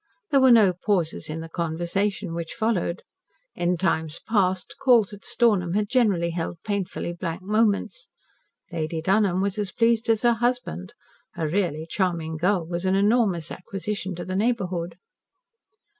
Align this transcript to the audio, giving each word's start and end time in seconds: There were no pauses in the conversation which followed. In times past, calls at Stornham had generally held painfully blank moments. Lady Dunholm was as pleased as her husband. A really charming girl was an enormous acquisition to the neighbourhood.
There 0.31 0.39
were 0.39 0.49
no 0.49 0.73
pauses 0.73 1.29
in 1.29 1.41
the 1.41 1.47
conversation 1.47 2.33
which 2.33 2.55
followed. 2.55 3.03
In 3.53 3.77
times 3.77 4.19
past, 4.27 4.73
calls 4.81 5.13
at 5.13 5.23
Stornham 5.23 5.73
had 5.75 5.89
generally 5.89 6.31
held 6.31 6.57
painfully 6.63 7.13
blank 7.13 7.43
moments. 7.43 8.09
Lady 8.71 8.99
Dunholm 8.99 9.41
was 9.43 9.59
as 9.59 9.71
pleased 9.71 10.09
as 10.09 10.23
her 10.23 10.33
husband. 10.33 10.95
A 11.37 11.47
really 11.47 11.85
charming 11.87 12.35
girl 12.35 12.65
was 12.65 12.83
an 12.83 12.95
enormous 12.95 13.51
acquisition 13.51 14.15
to 14.15 14.25
the 14.25 14.35
neighbourhood. 14.35 14.97